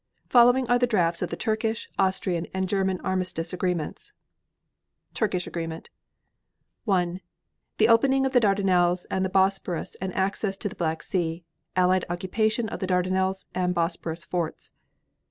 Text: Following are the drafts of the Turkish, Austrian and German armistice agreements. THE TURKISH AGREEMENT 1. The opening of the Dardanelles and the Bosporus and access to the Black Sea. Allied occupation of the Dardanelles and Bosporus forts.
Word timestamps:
Following 0.29 0.67
are 0.67 0.79
the 0.79 0.87
drafts 0.87 1.21
of 1.21 1.29
the 1.29 1.35
Turkish, 1.35 1.87
Austrian 1.99 2.47
and 2.55 2.67
German 2.67 2.99
armistice 3.01 3.53
agreements. 3.53 4.13
THE 5.09 5.13
TURKISH 5.13 5.45
AGREEMENT 5.45 5.91
1. 6.85 7.21
The 7.77 7.87
opening 7.87 8.25
of 8.25 8.31
the 8.31 8.39
Dardanelles 8.39 9.05
and 9.11 9.23
the 9.23 9.29
Bosporus 9.29 9.93
and 10.01 10.11
access 10.15 10.57
to 10.57 10.67
the 10.69 10.75
Black 10.75 11.03
Sea. 11.03 11.45
Allied 11.75 12.05
occupation 12.09 12.67
of 12.69 12.79
the 12.79 12.87
Dardanelles 12.87 13.45
and 13.53 13.75
Bosporus 13.75 14.25
forts. 14.25 14.71